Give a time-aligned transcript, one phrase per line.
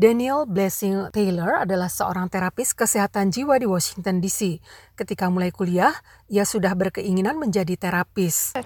[0.00, 4.56] Daniel Blessing Taylor adalah seorang terapis kesehatan jiwa di Washington DC.
[4.96, 5.92] Ketika mulai kuliah,
[6.24, 8.56] ia sudah berkeinginan menjadi terapis.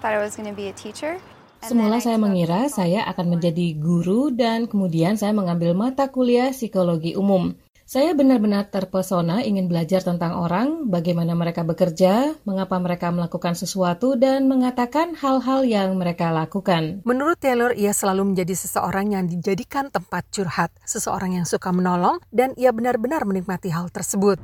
[1.59, 7.51] Semula saya mengira saya akan menjadi guru dan kemudian saya mengambil mata kuliah psikologi umum.
[7.85, 14.49] Saya benar-benar terpesona ingin belajar tentang orang, bagaimana mereka bekerja, mengapa mereka melakukan sesuatu, dan
[14.49, 17.05] mengatakan hal-hal yang mereka lakukan.
[17.05, 22.57] Menurut Taylor, ia selalu menjadi seseorang yang dijadikan tempat curhat, seseorang yang suka menolong, dan
[22.57, 24.41] ia benar-benar menikmati hal tersebut.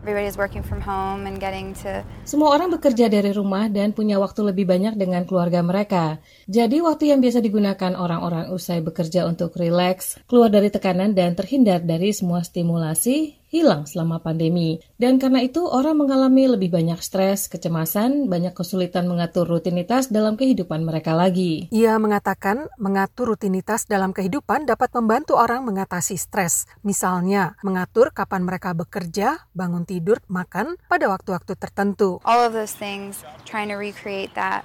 [2.22, 6.22] Semua orang bekerja dari rumah dan punya waktu lebih banyak dengan keluarga mereka.
[6.46, 11.82] Jadi waktu yang biasa digunakan orang-orang usai bekerja untuk rileks, keluar dari tekanan dan terhindar
[11.82, 13.41] dari semua stimulasi Bye.
[13.52, 14.80] Hilang selama pandemi.
[14.96, 20.88] Dan karena itu orang mengalami lebih banyak stres, kecemasan, banyak kesulitan mengatur rutinitas dalam kehidupan
[20.88, 21.68] mereka lagi.
[21.76, 26.64] Ia mengatakan mengatur rutinitas dalam kehidupan dapat membantu orang mengatasi stres.
[26.88, 32.24] Misalnya, mengatur kapan mereka bekerja, bangun tidur, makan pada waktu-waktu tertentu.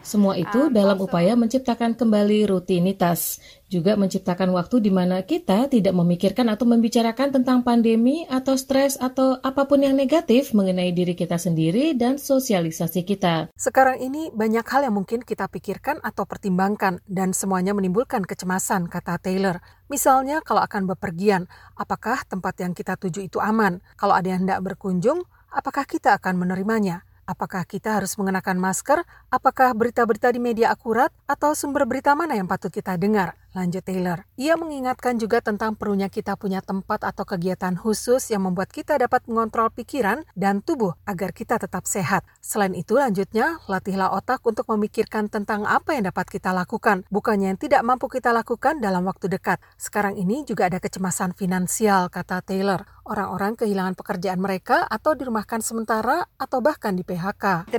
[0.07, 5.91] Semua itu um, dalam upaya menciptakan kembali rutinitas juga menciptakan waktu di mana kita tidak
[5.91, 11.41] memikirkan atau membicarakan tentang pandemi atau stres atau apa pun yang negatif mengenai diri kita
[11.41, 13.49] sendiri dan sosialisasi kita.
[13.57, 19.17] Sekarang ini banyak hal yang mungkin kita pikirkan atau pertimbangkan dan semuanya menimbulkan kecemasan, kata
[19.17, 19.65] Taylor.
[19.89, 23.81] Misalnya kalau akan bepergian, apakah tempat yang kita tuju itu aman?
[23.97, 27.09] Kalau ada yang hendak berkunjung, apakah kita akan menerimanya?
[27.25, 29.09] Apakah kita harus mengenakan masker?
[29.33, 31.09] Apakah berita-berita di media akurat?
[31.25, 33.41] Atau sumber berita mana yang patut kita dengar?
[33.57, 34.29] Lanjut Taylor.
[34.37, 39.25] Ia mengingatkan juga tentang perlunya kita punya tempat atau kegiatan khusus yang membuat kita dapat
[39.25, 42.29] mengontrol pikiran dan tubuh agar kita tetap sehat.
[42.45, 47.61] Selain itu, lanjutnya, latihlah otak untuk memikirkan tentang apa yang dapat kita lakukan, bukannya yang
[47.61, 49.57] tidak mampu kita lakukan dalam waktu dekat.
[49.81, 52.96] Sekarang ini juga ada kecemasan finansial, kata Taylor.
[53.07, 57.71] Orang-orang kehilangan pekerjaan mereka atau dirumahkan sementara atau bahkan di PHK.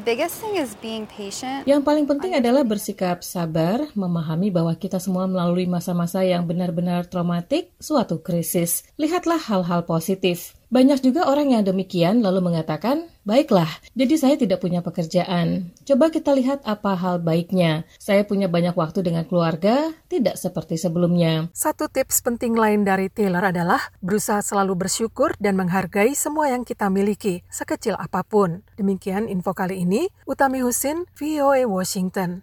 [1.67, 7.75] Yang paling penting adalah bersikap sabar, memahami bahwa kita semua melalui masa-masa yang benar-benar traumatik,
[7.75, 8.87] suatu krisis.
[8.95, 10.55] Lihatlah hal-hal positif.
[10.67, 15.71] Banyak juga orang yang demikian lalu mengatakan, baiklah, jadi saya tidak punya pekerjaan.
[15.87, 17.87] Coba kita lihat apa hal baiknya.
[17.95, 21.47] Saya punya banyak waktu dengan keluarga, tidak seperti sebelumnya.
[21.55, 26.91] Satu tips penting lain dari Taylor adalah berusaha selalu bersyukur dan menghargai semua yang kita
[26.91, 28.59] miliki, sekecil apa pun.
[28.75, 32.35] Demikian info kali ini, Utami Husin, VOA Washington.